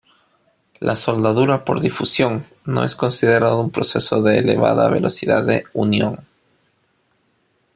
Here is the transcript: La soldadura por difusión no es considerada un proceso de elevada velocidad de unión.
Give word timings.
La 0.79 0.95
soldadura 0.95 1.63
por 1.63 1.79
difusión 1.79 2.43
no 2.65 2.83
es 2.83 2.95
considerada 2.95 3.55
un 3.57 3.69
proceso 3.69 4.23
de 4.23 4.39
elevada 4.39 4.89
velocidad 4.89 5.43
de 5.43 5.63
unión. 5.73 6.21